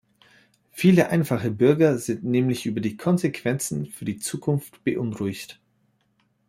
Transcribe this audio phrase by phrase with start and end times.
[0.71, 5.59] Viele einfache Bürger sind nämlich über die Konsequenzen für die Zukunft beunruhigt.